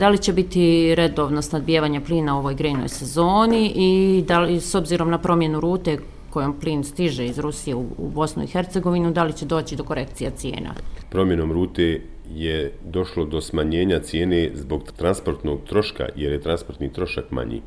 Da 0.00 0.08
li 0.08 0.18
će 0.18 0.32
biti 0.32 0.94
redovno 0.94 1.42
snadbijevanje 1.42 2.00
plina 2.00 2.36
u 2.36 2.38
ovoj 2.38 2.54
grejnoj 2.54 2.88
sezoni 2.88 3.72
i 3.74 4.24
da 4.28 4.40
li 4.40 4.60
s 4.60 4.74
obzirom 4.74 5.10
na 5.10 5.18
promjenu 5.18 5.60
rute 5.60 5.98
kojom 6.30 6.60
plin 6.60 6.84
stiže 6.84 7.26
iz 7.26 7.38
Rusije 7.38 7.74
u, 7.74 7.86
u 7.98 8.10
Bosnu 8.10 8.44
i 8.44 8.46
Hercegovinu, 8.46 9.10
da 9.10 9.24
li 9.24 9.32
će 9.32 9.46
doći 9.46 9.76
do 9.76 9.84
korekcija 9.84 10.30
cijena? 10.30 10.74
Promjenom 11.10 11.52
rute 11.52 12.00
je 12.34 12.72
došlo 12.84 13.24
do 13.24 13.40
smanjenja 13.40 14.00
cijene 14.00 14.50
zbog 14.54 14.92
transportnog 14.96 15.60
troška, 15.68 16.08
jer 16.16 16.32
je 16.32 16.40
transportni 16.40 16.92
trošak 16.92 17.30
manji. 17.30 17.62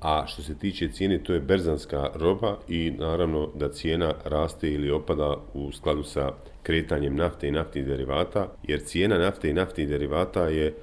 A 0.00 0.26
što 0.26 0.42
se 0.42 0.54
tiče 0.58 0.88
cijene, 0.88 1.18
to 1.18 1.34
je 1.34 1.40
berzanska 1.40 2.10
roba 2.14 2.56
i 2.68 2.90
naravno 2.90 3.48
da 3.54 3.68
cijena 3.68 4.14
raste 4.24 4.72
ili 4.72 4.90
opada 4.90 5.36
u 5.54 5.72
skladu 5.72 6.02
sa 6.02 6.32
kretanjem 6.62 7.16
nafte 7.16 7.48
i 7.48 7.50
naftnih 7.50 7.86
derivata, 7.86 8.46
jer 8.62 8.80
cijena 8.84 9.18
nafte 9.18 9.50
i 9.50 9.52
naftnih 9.52 9.88
derivata 9.88 10.48
je 10.48 10.74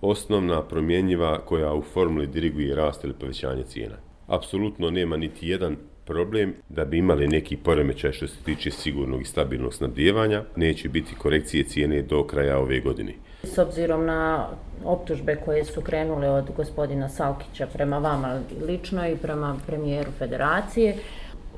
osnovna 0.00 0.62
promjenjiva 0.62 1.38
koja 1.44 1.74
u 1.74 1.82
formuli 1.82 2.26
diriguje 2.26 2.74
rast 2.74 3.04
ili 3.04 3.14
povećanje 3.14 3.62
cijena. 3.62 3.96
Apsolutno 4.26 4.90
nema 4.90 5.16
niti 5.16 5.48
jedan 5.48 5.76
problem 6.04 6.54
da 6.68 6.84
bi 6.84 6.98
imali 6.98 7.28
neki 7.28 7.56
poremećaj 7.56 8.12
što 8.12 8.26
se 8.26 8.36
tiče 8.44 8.70
sigurnog 8.70 9.20
i 9.22 9.24
stabilnog 9.24 9.74
snabdijevanja, 9.74 10.42
neće 10.56 10.88
biti 10.88 11.14
korekcije 11.14 11.64
cijene 11.64 12.02
do 12.02 12.26
kraja 12.26 12.58
ove 12.58 12.80
godine. 12.80 13.12
S 13.42 13.58
obzirom 13.58 14.04
na 14.04 14.48
optužbe 14.84 15.36
koje 15.44 15.64
su 15.64 15.80
krenule 15.80 16.30
od 16.30 16.50
gospodina 16.56 17.08
Salkića 17.08 17.66
prema 17.66 17.98
vama 17.98 18.40
lično 18.66 19.08
i 19.08 19.16
prema 19.16 19.56
premijeru 19.66 20.10
federacije, 20.18 20.96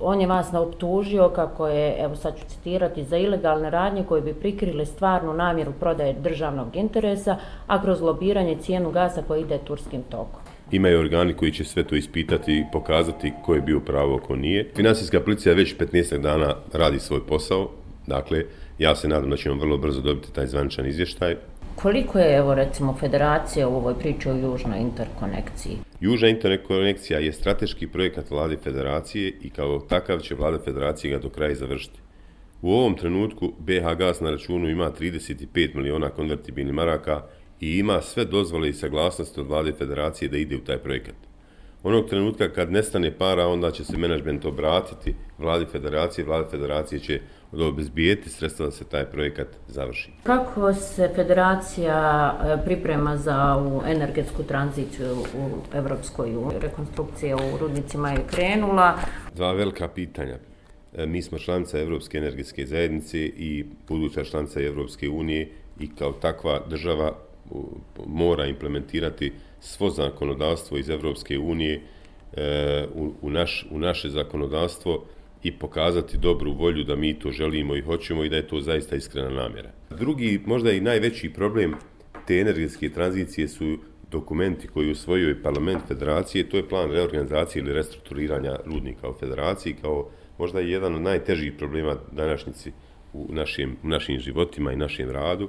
on 0.01 0.21
je 0.21 0.27
vas 0.27 0.55
optužio 0.55 1.29
kako 1.29 1.69
je, 1.69 1.97
evo 1.99 2.17
sad 2.17 2.39
ću 2.39 2.45
citirati, 2.49 3.05
za 3.05 3.17
ilegalne 3.17 3.71
radnje 3.71 4.05
koje 4.05 4.23
bi 4.23 4.35
prikrile 4.35 4.87
stvarnu 4.87 5.35
namjeru 5.35 5.73
prodaje 5.81 6.13
državnog 6.13 6.77
interesa, 6.77 7.37
a 7.67 7.83
kroz 7.83 8.01
lobiranje 8.01 8.57
cijenu 8.61 8.91
gasa 8.91 9.23
koji 9.29 9.41
ide 9.41 9.59
turskim 9.59 10.03
tokom 10.03 10.41
imaju 10.71 11.01
organi 11.01 11.35
koji 11.35 11.53
će 11.53 11.65
sve 11.65 11.85
to 11.85 11.97
ispitati 11.97 12.53
i 12.53 12.65
pokazati 12.73 13.33
ko 13.45 13.55
je 13.55 13.61
bio 13.61 13.81
pravo, 13.81 14.19
ko 14.19 14.37
nije. 14.37 14.71
Finansijska 14.77 15.21
policija 15.21 15.55
već 15.55 15.77
15 15.77 16.19
dana 16.19 16.55
radi 16.73 16.99
svoj 16.99 17.27
posao, 17.27 17.71
dakle, 18.07 18.45
ja 18.79 18.97
se 18.97 19.09
nadam 19.09 19.31
da 19.31 19.37
ćemo 19.37 19.61
vrlo 19.61 19.77
brzo 19.77 20.01
dobiti 20.01 20.33
taj 20.33 20.47
zvaničan 20.47 20.87
izvještaj. 20.87 21.37
Koliko 21.83 22.19
je, 22.19 22.37
evo, 22.37 22.55
recimo, 22.55 22.97
federacija 23.01 23.69
u 23.69 23.77
ovoj 23.77 23.95
priči 23.99 24.29
o 24.29 24.33
južnoj 24.33 24.81
interkonekciji? 24.81 25.77
Južna 26.01 26.29
interkonekcija 26.29 27.19
je 27.19 27.33
strateški 27.33 27.87
projekat 27.87 28.31
vlade 28.31 28.57
federacije 28.57 29.33
i 29.43 29.51
kao 29.51 29.79
takav 29.79 30.21
će 30.21 30.35
vlada 30.35 30.59
federacije 30.65 31.11
ga 31.11 31.19
do 31.19 31.29
kraja 31.29 31.55
završiti. 31.55 32.01
U 32.63 32.73
ovom 32.73 32.97
trenutku 32.97 33.53
BH 33.59 33.95
Gas 33.99 34.21
na 34.21 34.31
računu 34.31 34.69
ima 34.69 34.91
35 35.01 35.75
miliona 35.75 36.11
konvertibilnih 36.11 36.75
maraka, 36.75 37.23
i 37.61 37.79
ima 37.79 38.03
sve 38.03 38.25
dozvole 38.25 38.69
i 38.69 38.73
saglasnosti 38.73 39.41
od 39.41 39.47
vlade 39.47 39.73
federacije 39.73 40.29
da 40.29 40.37
ide 40.37 40.57
u 40.57 40.61
taj 40.61 40.79
projekat. 40.79 41.28
Onog 41.89 42.09
trenutka 42.09 42.49
kad 42.49 42.73
nestane 42.73 43.11
para, 43.19 43.47
onda 43.47 43.71
će 43.71 43.85
se 43.85 43.97
menadžment 43.97 44.45
obratiti 44.45 45.15
vladi 45.39 45.67
federacije, 45.73 46.25
vlada 46.25 46.49
federacije 46.51 46.99
će 47.01 47.21
obezbijeti 47.53 48.31
sredstva 48.31 48.67
da 48.67 48.73
se 48.73 48.85
taj 48.85 49.05
projekat 49.05 49.47
završi. 49.69 50.11
Kako 50.23 50.75
se 50.75 51.11
federacija 51.15 51.99
e, 52.45 52.65
priprema 52.65 53.17
za 53.17 53.55
ovu 53.55 53.83
energetsku 53.87 54.43
tranziciju 54.43 55.17
u 55.17 55.77
Evropskoj 55.77 56.37
uniji? 56.37 56.61
Rekonstrukcija 56.61 57.37
u 57.37 57.59
rudnicima 57.61 58.11
je 58.11 58.25
krenula. 58.31 58.95
Dva 59.35 59.53
velika 59.53 59.89
pitanja. 59.89 60.39
E, 60.97 61.07
mi 61.07 61.23
smo 61.23 61.39
članica 61.39 61.79
Evropske 61.79 62.19
energetske 62.19 62.67
zajednice 62.67 63.19
i 63.19 63.65
buduća 63.89 64.25
članica 64.25 64.61
Evropske 64.61 65.09
unije 65.09 65.49
i 65.81 65.95
kao 65.95 66.13
takva 66.13 66.61
država 66.71 67.13
mora 68.07 68.47
implementirati 68.47 69.33
svo 69.61 69.91
zakonodavstvo 69.91 70.79
iz 70.79 70.89
Evropske 70.89 71.39
unije 71.39 71.81
e, 72.33 72.87
u, 72.95 73.13
u, 73.23 73.31
naš, 73.31 73.67
u 73.71 73.79
naše 73.79 74.09
zakonodavstvo 74.09 75.05
i 75.43 75.53
pokazati 75.53 76.19
dobru 76.19 76.53
volju 76.53 76.85
da 76.85 76.97
mi 76.97 77.19
to 77.19 77.31
želimo 77.31 77.77
i 77.77 77.81
hoćemo 77.81 78.25
i 78.25 78.29
da 78.29 78.37
je 78.37 78.49
to 78.49 78.61
zaista 78.61 78.97
iskrena 78.97 79.31
namjera. 79.31 79.71
Drugi, 79.91 80.41
možda 80.47 80.73
i 80.73 80.81
najveći 80.81 81.33
problem 81.33 81.75
te 82.27 82.41
energetske 82.41 82.91
tranzicije 82.91 83.49
su 83.49 83.79
dokumenti 84.11 84.69
koji 84.69 84.91
usvojio 84.91 85.37
parlament 85.43 85.83
federacije, 85.89 86.49
to 86.49 86.57
je 86.57 86.69
plan 86.69 86.91
reorganizacije 86.91 87.63
ili 87.63 87.73
restrukturiranja 87.73 88.57
rudnika 88.67 89.09
u 89.09 89.15
federaciji 89.15 89.75
kao 89.83 90.09
možda 90.39 90.61
i 90.61 90.71
jedan 90.71 90.95
od 90.95 91.03
najtežih 91.03 91.53
problema 91.59 91.97
današnjici 92.13 92.73
u 93.13 93.27
našim, 93.31 93.77
u 93.83 93.89
našim 93.89 94.19
životima 94.19 94.73
i 94.73 94.77
našem 94.77 95.11
radu. 95.11 95.49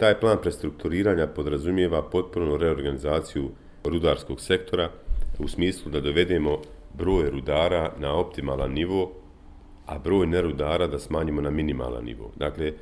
Taj 0.00 0.20
plan 0.20 0.38
prestrukturiranja 0.42 1.26
podrazumijeva 1.26 2.02
potpuno 2.02 2.56
reorganizaciju 2.56 3.50
rudarskog 3.84 4.40
sektora 4.40 4.90
u 5.38 5.48
smislu 5.48 5.90
da 5.90 6.00
dovedemo 6.00 6.58
broj 6.94 7.30
rudara 7.30 7.92
na 7.98 8.14
optimalan 8.14 8.72
nivo, 8.72 9.12
a 9.86 9.98
broj 9.98 10.26
nerudara 10.26 10.86
da 10.86 10.98
smanjimo 10.98 11.40
na 11.40 11.50
minimalan 11.50 12.04
nivo. 12.04 12.32
Dakle, 12.36 12.72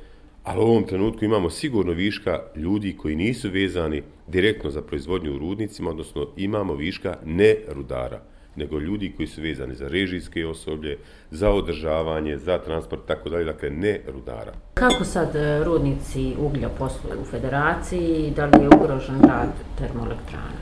ali 0.43 0.59
u 0.59 0.63
ovom 0.63 0.83
trenutku 0.83 1.25
imamo 1.25 1.49
sigurno 1.49 1.91
viška 1.91 2.39
ljudi 2.55 2.97
koji 2.97 3.15
nisu 3.15 3.49
vezani 3.49 4.03
direktno 4.27 4.69
za 4.69 4.81
proizvodnju 4.81 5.35
u 5.35 5.37
rudnicima, 5.37 5.89
odnosno 5.89 6.27
imamo 6.37 6.75
viška 6.75 7.17
nerudara 7.25 8.21
nego 8.59 8.79
ljudi 8.79 9.13
koji 9.17 9.27
su 9.27 9.41
vezani 9.41 9.75
za 9.75 9.87
režijske 9.87 10.45
osoblje, 10.47 10.97
za 11.31 11.49
održavanje, 11.49 12.37
za 12.37 12.57
transport, 12.57 13.01
tako 13.07 13.29
dalje, 13.29 13.45
dakle 13.45 13.69
ne 13.69 13.99
rudara. 14.13 14.53
Kako 14.73 15.03
sad 15.03 15.35
e, 15.35 15.63
rudnici 15.63 16.35
uglja 16.39 16.69
posluju 16.69 17.21
u 17.21 17.25
federaciji 17.25 18.33
da 18.35 18.45
li 18.45 18.63
je 18.63 18.67
ugrožen 18.67 19.21
rad 19.21 19.49
termoelektrana? 19.77 20.59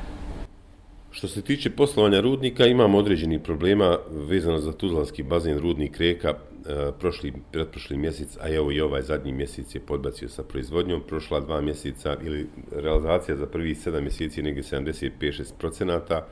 Što 1.11 1.27
se 1.27 1.41
tiče 1.41 1.69
poslovanja 1.69 2.19
rudnika, 2.21 2.65
imamo 2.65 2.97
određeni 2.97 3.43
problema 3.43 3.97
vezano 4.11 4.59
za 4.59 4.71
Tuzlanski 4.71 5.23
bazen 5.23 5.59
rudnik 5.59 5.97
reka. 5.97 6.29
E, 6.29 6.91
prošli, 6.99 7.33
pretprošli 7.51 7.97
mjesec, 7.97 8.37
a 8.41 8.49
evo 8.49 8.71
i 8.71 8.81
ovaj 8.81 9.01
zadnji 9.01 9.31
mjesec 9.31 9.75
je 9.75 9.81
podbacio 9.81 10.29
sa 10.29 10.43
proizvodnjom. 10.43 11.01
Prošla 11.07 11.39
dva 11.39 11.61
mjeseca 11.61 12.17
ili 12.23 12.47
realizacija 12.71 13.35
za 13.37 13.45
prvi 13.45 13.75
sedam 13.75 14.03
mjeseci 14.03 14.39
je 14.39 14.43
negdje 14.43 14.63
75-6 14.63 15.53
procenata 15.59 16.27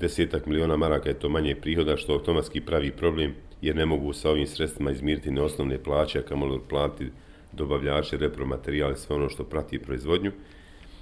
desetak 0.00 0.46
miliona 0.46 0.76
maraka 0.76 1.08
je 1.08 1.18
to 1.18 1.28
manje 1.28 1.54
prihoda, 1.54 1.96
što 1.96 2.12
automatski 2.12 2.60
pravi 2.60 2.90
problem, 2.90 3.34
jer 3.62 3.76
ne 3.76 3.86
mogu 3.86 4.12
sa 4.12 4.30
ovim 4.30 4.46
sredstvima 4.46 4.90
izmiriti 4.90 5.30
neosnovne 5.30 5.78
plaće, 5.78 6.18
a 6.18 6.22
kamalo 6.22 6.60
platiti 6.68 7.10
dobavljače, 7.52 8.16
repromaterijale, 8.16 8.96
sve 8.96 9.16
ono 9.16 9.28
što 9.28 9.44
prati 9.44 9.78
proizvodnju. 9.78 10.32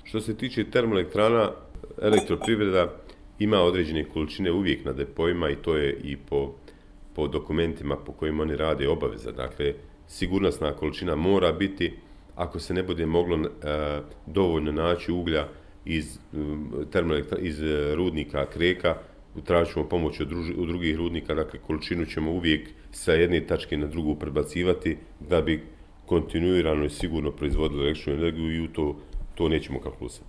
Što 0.05 0.21
se 0.21 0.37
tiče 0.37 0.71
termoelektrana, 0.71 1.51
elektroprivreda 2.03 2.95
ima 3.39 3.61
određene 3.61 4.05
količine 4.05 4.53
uvijek 4.53 4.84
na 4.84 4.93
depojima 4.93 5.51
i 5.51 5.57
to 5.57 5.77
je 5.77 6.01
i 6.05 6.17
po, 6.17 6.55
po 7.15 7.28
dokumentima 7.28 7.97
po 7.97 8.13
kojima 8.13 8.43
oni 8.43 8.57
rade 8.57 8.89
obaveza. 8.89 9.33
Dakle, 9.33 9.75
sigurnostna 10.09 10.73
količina 10.73 11.17
mora 11.17 11.53
biti, 11.53 11.93
ako 12.34 12.59
se 12.59 12.75
ne 12.75 12.83
bude 12.83 13.07
moglo 13.07 13.37
e, 13.37 13.49
dovoljno 14.27 14.73
naći 14.73 15.13
uglja, 15.13 15.49
iz, 15.86 16.19
um, 16.32 16.72
iz 17.41 17.62
e, 17.62 17.94
rudnika 17.94 18.47
Kreka, 18.47 18.97
tražit 19.44 19.74
ćemo 19.74 19.88
pomoć 19.88 20.20
od, 20.20 20.28
druži, 20.28 20.54
od 20.58 20.69
drugih 20.69 20.97
rudnika, 20.97 21.34
dakle 21.34 21.58
količinu 21.66 22.06
ćemo 22.06 22.30
uvijek 22.30 22.69
sa 22.92 23.12
jedne 23.12 23.41
tačke 23.47 23.76
na 23.76 23.86
drugu 23.86 24.14
prebacivati 24.14 24.97
da 25.20 25.42
bi 25.42 25.62
kontinuirano 26.06 26.84
i 26.84 26.91
sigurno 26.91 27.30
proizvodili 27.30 27.84
električnu 27.84 28.12
energiju 28.12 28.54
i 28.54 28.60
u 28.60 28.69
to, 28.69 28.97
to 29.34 29.48
nećemo 29.48 29.80
kalkulisati. 29.80 30.24